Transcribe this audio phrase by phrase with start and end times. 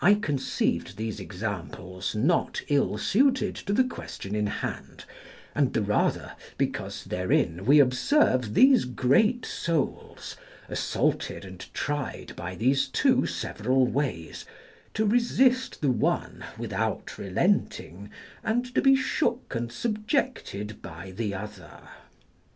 [0.00, 5.04] I conceived these examples not ill suited to the question in hand,
[5.52, 10.36] and the rather because therein we observe these great souls
[10.68, 14.44] assaulted and tried by these two several ways,
[14.94, 18.10] to resist the one without relenting,
[18.44, 21.80] and to be shook and subjected by the other.